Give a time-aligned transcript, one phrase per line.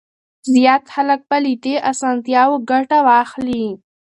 [0.53, 3.65] زيات خلک به له دې اسانتياوو ګټه واخلي.